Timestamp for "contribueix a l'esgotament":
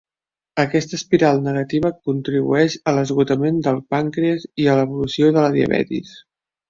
2.09-3.59